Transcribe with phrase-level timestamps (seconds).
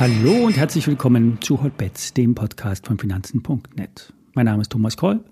[0.00, 4.14] Hallo und herzlich willkommen zu Hotbets, dem Podcast von Finanzen.net.
[4.32, 5.28] Mein Name ist Thomas Kolb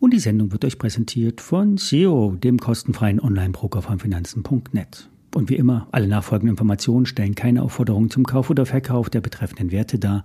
[0.00, 5.08] und die Sendung wird euch präsentiert von SEO, dem kostenfreien Online-Broker von Finanzen.net.
[5.32, 9.70] Und wie immer, alle nachfolgenden Informationen stellen keine Aufforderung zum Kauf oder Verkauf der betreffenden
[9.70, 10.24] Werte dar.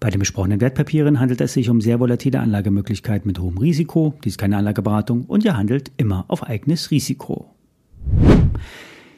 [0.00, 4.14] Bei den besprochenen Wertpapieren handelt es sich um sehr volatile Anlagemöglichkeiten mit hohem Risiko.
[4.24, 7.51] Dies ist keine Anlageberatung und ihr handelt immer auf eigenes Risiko.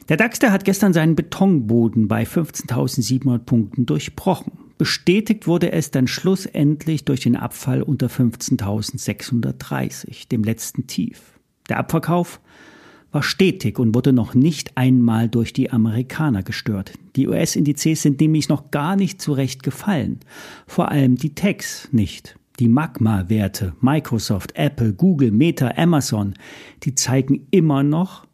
[0.09, 4.51] Der DAX, der hat gestern seinen Betonboden bei 15.700 Punkten durchbrochen.
[4.77, 11.39] Bestätigt wurde es dann schlussendlich durch den Abfall unter 15.630, dem letzten Tief.
[11.69, 12.39] Der Abverkauf
[13.11, 16.91] war stetig und wurde noch nicht einmal durch die Amerikaner gestört.
[17.15, 20.19] Die US-Indizes sind nämlich noch gar nicht zurecht gefallen.
[20.67, 22.37] Vor allem die Techs nicht.
[22.59, 26.33] Die Magma-Werte, Microsoft, Apple, Google, Meta, Amazon,
[26.83, 28.27] die zeigen immer noch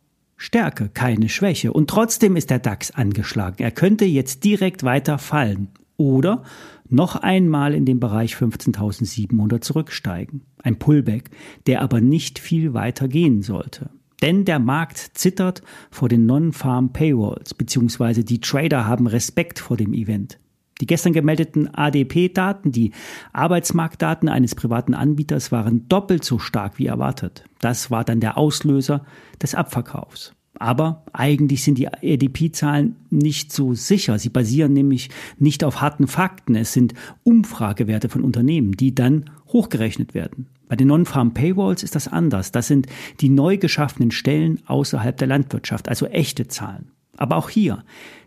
[0.44, 1.72] Stärke, keine Schwäche.
[1.72, 3.58] Und trotzdem ist der DAX angeschlagen.
[3.59, 5.67] Er könnte jetzt direkt weiter fallen
[5.98, 6.42] oder
[6.89, 10.42] noch einmal in den Bereich 15.700 zurücksteigen.
[10.64, 11.30] Ein Pullback,
[11.67, 13.92] der aber nicht viel weiter gehen sollte.
[14.23, 15.61] Denn der Markt zittert
[15.92, 20.39] vor den Non-Farm Paywalls, beziehungsweise die Trader haben Respekt vor dem Event.
[20.81, 22.91] Die gestern gemeldeten ADP-Daten, die
[23.33, 27.45] Arbeitsmarktdaten eines privaten Anbieters, waren doppelt so stark wie erwartet.
[27.59, 29.05] Das war dann der Auslöser
[29.41, 30.33] des Abverkaufs.
[30.59, 34.19] Aber eigentlich sind die ADP-Zahlen nicht so sicher.
[34.19, 36.55] Sie basieren nämlich nicht auf harten Fakten.
[36.55, 36.93] Es sind
[37.23, 40.47] Umfragewerte von Unternehmen, die dann hochgerechnet werden.
[40.67, 42.52] Bei den Non-Farm Paywalls ist das anders.
[42.52, 42.87] Das sind
[43.19, 46.91] die neu geschaffenen Stellen außerhalb der Landwirtschaft, also echte Zahlen.
[47.22, 47.83] Aber auch hier,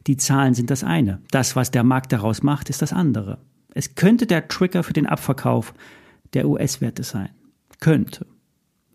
[0.06, 1.20] die Zahlen sind das eine.
[1.32, 3.38] Das, was der Markt daraus macht, ist das andere.
[3.74, 5.74] Es könnte der Trigger für den Abverkauf
[6.32, 7.30] der US-Werte sein.
[7.80, 8.24] Könnte.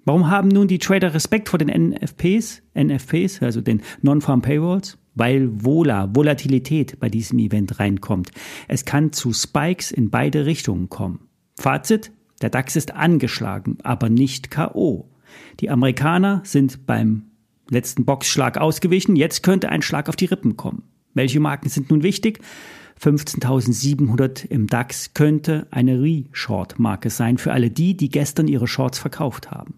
[0.05, 4.97] Warum haben nun die Trader Respekt vor den NFPs, NFPs, also den Non-Farm Paywalls?
[5.15, 8.31] Weil Vola, Volatilität bei diesem Event reinkommt.
[8.69, 11.27] Es kann zu Spikes in beide Richtungen kommen.
[11.59, 15.09] Fazit, der DAX ist angeschlagen, aber nicht KO.
[15.59, 17.28] Die Amerikaner sind beim
[17.69, 19.15] letzten Boxschlag ausgewichen.
[19.15, 20.83] Jetzt könnte ein Schlag auf die Rippen kommen.
[21.13, 22.39] Welche Marken sind nun wichtig?
[23.01, 29.51] 15.700 im DAX könnte eine Re-Short-Marke sein für alle die, die gestern ihre Shorts verkauft
[29.51, 29.75] haben.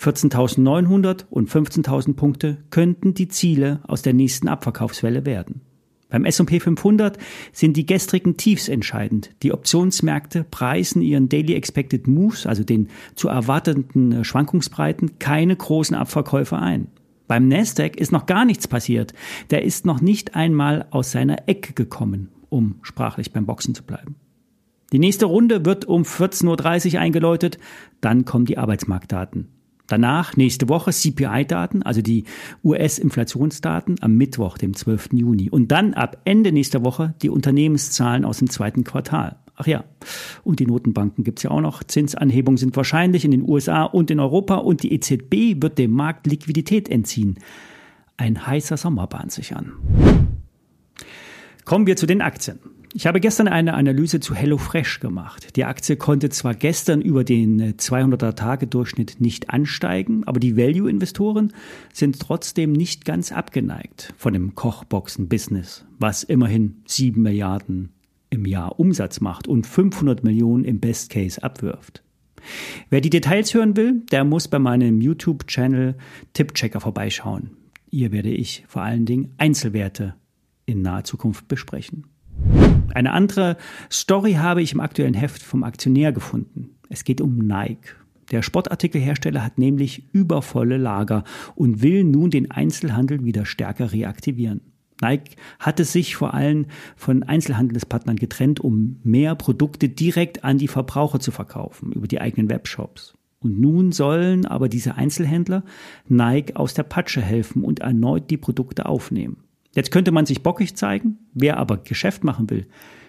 [0.00, 5.62] 14.900 und 15.000 Punkte könnten die Ziele aus der nächsten Abverkaufswelle werden.
[6.08, 7.18] Beim S&P 500
[7.52, 9.30] sind die gestrigen Tiefs entscheidend.
[9.42, 16.56] Die Optionsmärkte preisen ihren Daily Expected Moves, also den zu erwartenden Schwankungsbreiten, keine großen Abverkäufe
[16.58, 16.88] ein.
[17.28, 19.12] Beim Nasdaq ist noch gar nichts passiert.
[19.50, 24.16] Der ist noch nicht einmal aus seiner Ecke gekommen, um sprachlich beim Boxen zu bleiben.
[24.92, 27.58] Die nächste Runde wird um 14.30 Uhr eingeläutet,
[28.00, 29.48] dann kommen die Arbeitsmarktdaten.
[29.88, 32.24] Danach nächste Woche CPI-Daten, also die
[32.64, 35.10] US-Inflationsdaten am Mittwoch, dem 12.
[35.12, 35.48] Juni.
[35.50, 39.36] Und dann ab Ende nächster Woche die Unternehmenszahlen aus dem zweiten Quartal.
[39.56, 39.84] Ach ja,
[40.44, 41.82] und die Notenbanken gibt's ja auch noch.
[41.82, 46.26] Zinsanhebungen sind wahrscheinlich in den USA und in Europa und die EZB wird dem Markt
[46.26, 47.38] Liquidität entziehen.
[48.18, 49.72] Ein heißer Sommer bahnt sich an.
[51.64, 52.58] Kommen wir zu den Aktien.
[52.92, 55.56] Ich habe gestern eine Analyse zu HelloFresh gemacht.
[55.56, 61.52] Die Aktie konnte zwar gestern über den 200er-Tage-Durchschnitt nicht ansteigen, aber die Value-Investoren
[61.92, 67.90] sind trotzdem nicht ganz abgeneigt von dem Kochboxen-Business, was immerhin 7 Milliarden
[68.30, 72.02] im Jahr Umsatz macht und 500 Millionen im Best Case abwirft.
[72.90, 75.96] Wer die Details hören will, der muss bei meinem YouTube-Channel
[76.32, 77.50] Tippchecker vorbeischauen.
[77.90, 80.14] Hier werde ich vor allen Dingen Einzelwerte
[80.66, 82.04] in naher Zukunft besprechen.
[82.94, 83.56] Eine andere
[83.90, 86.76] Story habe ich im aktuellen Heft vom Aktionär gefunden.
[86.88, 87.94] Es geht um Nike.
[88.30, 94.60] Der Sportartikelhersteller hat nämlich übervolle Lager und will nun den Einzelhandel wieder stärker reaktivieren.
[95.00, 101.20] Nike hatte sich vor allem von Einzelhandelspartnern getrennt, um mehr Produkte direkt an die Verbraucher
[101.20, 103.14] zu verkaufen über die eigenen Webshops.
[103.40, 105.62] Und nun sollen aber diese Einzelhändler
[106.08, 109.38] Nike aus der Patsche helfen und erneut die Produkte aufnehmen.
[109.74, 112.66] Jetzt könnte man sich bockig zeigen, wer aber Geschäft machen will,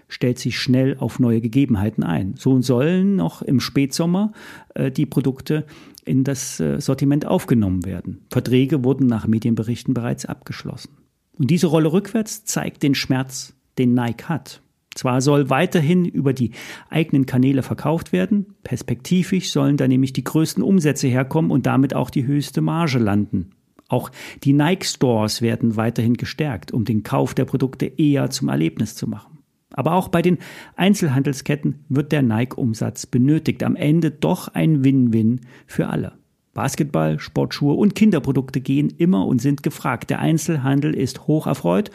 [0.09, 2.35] stellt sich schnell auf neue Gegebenheiten ein.
[2.37, 4.33] So sollen noch im Spätsommer
[4.73, 5.65] äh, die Produkte
[6.05, 8.25] in das äh, Sortiment aufgenommen werden.
[8.29, 10.89] Verträge wurden nach Medienberichten bereits abgeschlossen.
[11.37, 14.61] Und diese Rolle rückwärts zeigt den Schmerz, den Nike hat.
[14.95, 16.51] Zwar soll weiterhin über die
[16.89, 22.09] eigenen Kanäle verkauft werden, perspektivisch sollen da nämlich die größten Umsätze herkommen und damit auch
[22.09, 23.51] die höchste Marge landen.
[23.89, 24.11] Auch
[24.43, 29.07] die Nike Stores werden weiterhin gestärkt, um den Kauf der Produkte eher zum Erlebnis zu
[29.07, 29.37] machen.
[29.71, 30.39] Aber auch bei den
[30.75, 33.63] Einzelhandelsketten wird der Nike-Umsatz benötigt.
[33.63, 36.13] Am Ende doch ein Win-Win für alle.
[36.57, 40.09] Basketball, Sportschuhe und Kinderprodukte gehen immer und sind gefragt.
[40.09, 41.91] Der Einzelhandel ist hoch erfreut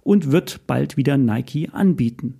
[0.00, 2.34] und wird bald wieder Nike anbieten.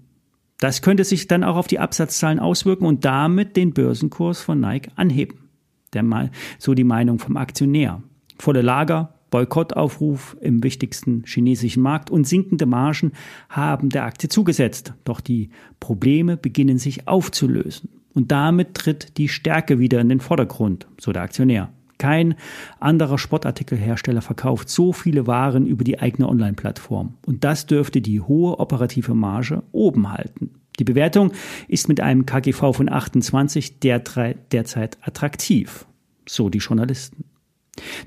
[0.58, 4.90] Das könnte sich dann auch auf die Absatzzahlen auswirken und damit den Börsenkurs von Nike
[4.96, 5.50] anheben.
[5.92, 8.02] Der, so die Meinung vom Aktionär.
[8.38, 13.12] Volle Lager, Boykottaufruf im wichtigsten chinesischen Markt und sinkende Margen
[13.50, 14.94] haben der Aktie zugesetzt.
[15.04, 17.90] Doch die Probleme beginnen sich aufzulösen.
[18.16, 21.68] Und damit tritt die Stärke wieder in den Vordergrund, so der Aktionär.
[21.98, 22.34] Kein
[22.80, 27.12] anderer Sportartikelhersteller verkauft so viele Waren über die eigene Online-Plattform.
[27.26, 30.50] Und das dürfte die hohe operative Marge oben halten.
[30.78, 31.32] Die Bewertung
[31.68, 35.84] ist mit einem KGV von 28 derzeit attraktiv,
[36.26, 37.24] so die Journalisten.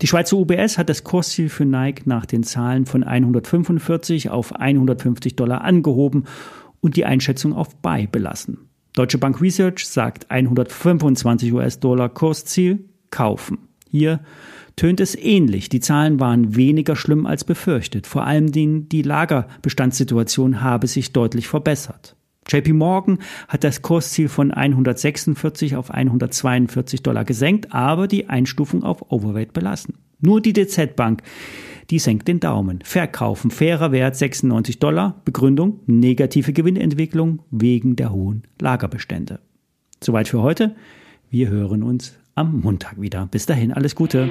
[0.02, 5.36] Die Schweizer UBS hat das Kursziel für Nike nach den Zahlen von 145 auf 150
[5.36, 6.24] Dollar angehoben
[6.82, 8.69] und die Einschätzung auf Buy belassen.
[8.94, 13.70] Deutsche Bank Research sagt 125 US-Dollar Kursziel kaufen.
[13.90, 14.20] Hier
[14.76, 15.70] tönt es ähnlich.
[15.70, 18.08] Die Zahlen waren weniger schlimm als befürchtet.
[18.08, 22.16] Vor allem die, Lagerbestandssituation habe sich deutlich verbessert.
[22.48, 29.12] JP Morgan hat das Kursziel von 146 auf 142 Dollar gesenkt, aber die Einstufung auf
[29.12, 29.96] Overweight belassen.
[30.20, 31.22] Nur die DZ Bank,
[31.90, 32.80] die senkt den Daumen.
[32.84, 35.22] Verkaufen, fairer Wert 96 Dollar.
[35.26, 39.40] Begründung, negative Gewinnentwicklung wegen der hohen Lagerbestände.
[40.02, 40.76] Soweit für heute.
[41.30, 43.28] Wir hören uns am Montag wieder.
[43.28, 44.30] Bis dahin, alles Gute.